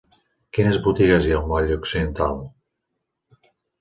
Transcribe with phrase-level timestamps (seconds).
[0.57, 2.41] Quines botigues hi ha al moll Occidental?